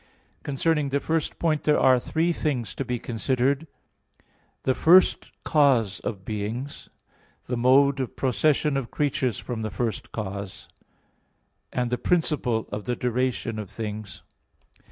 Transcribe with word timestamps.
Concerning 0.41 0.89
the 0.89 0.99
first 0.99 1.37
point 1.37 1.63
there 1.63 1.79
are 1.79 1.99
three 1.99 2.33
things 2.33 2.73
to 2.73 2.83
be 2.83 2.97
considered: 2.97 3.67
(1) 3.67 3.67
the 4.63 4.73
first 4.73 5.31
cause 5.43 5.99
of 5.99 6.25
beings; 6.25 6.85
(2) 7.45 7.51
the 7.53 7.57
mode 7.57 7.99
of 7.99 8.15
procession 8.15 8.75
of 8.77 8.89
creatures 8.89 9.37
from 9.37 9.61
the 9.61 9.69
first 9.69 10.11
cause; 10.11 10.67
(3) 11.71 11.83
the 11.89 11.99
principle 11.99 12.67
of 12.71 12.85
the 12.85 12.95
duration 12.95 13.59
of 13.59 13.69
things. 13.69 14.23